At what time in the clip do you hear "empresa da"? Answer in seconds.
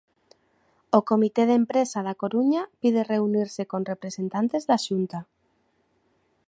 1.61-2.17